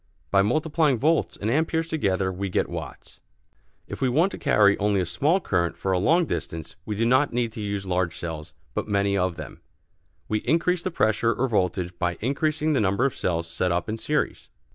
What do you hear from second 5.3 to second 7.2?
current for a long distance we do